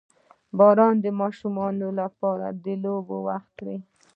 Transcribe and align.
•باران 0.57 0.95
د 1.03 1.05
ماشومانو 1.21 1.87
لپاره 1.99 2.45
د 2.63 2.65
لوبو 2.83 3.17
وخت 3.27 3.55
وي. 3.65 3.77